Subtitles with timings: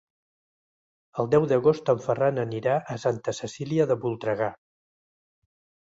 [1.23, 4.53] El deu d'agost en Ferran anirà a Santa Cecília de Voltregà.